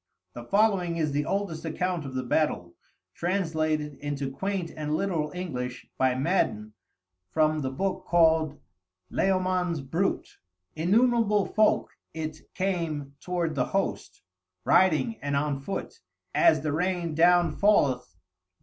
The 0.33 0.43
following 0.45 0.97
is 0.97 1.11
the 1.11 1.27
oldest 1.27 1.63
account 1.63 2.07
of 2.07 2.15
the 2.15 2.23
battle, 2.23 2.73
translated 3.13 3.93
into 3.99 4.31
quaint 4.31 4.71
and 4.75 4.95
literal 4.95 5.31
English 5.35 5.85
by 5.95 6.15
Madden 6.15 6.73
from 7.29 7.61
the 7.61 7.69
book 7.69 8.05
called 8.07 8.59
"Layamon's 9.11 9.79
Brut"; 9.81 10.25
"Innumerable 10.75 11.45
folk 11.45 11.91
it 12.15 12.51
came 12.55 13.13
toward 13.19 13.53
the 13.53 13.65
host, 13.65 14.23
riding 14.65 15.19
and 15.21 15.35
on 15.35 15.59
foot, 15.59 15.99
as 16.33 16.61
the 16.61 16.73
rain 16.73 17.13
down 17.13 17.55
falleth! 17.55 18.15